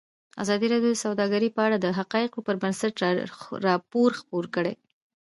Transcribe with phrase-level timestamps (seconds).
[0.43, 2.93] ازادي راډیو د سوداګري په اړه د حقایقو پر بنسټ
[3.67, 4.73] راپور خپور کړی.